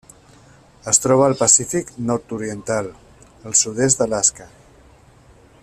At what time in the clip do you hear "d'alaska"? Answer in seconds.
4.01-4.49